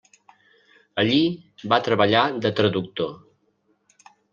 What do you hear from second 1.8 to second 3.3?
treballar de traductor.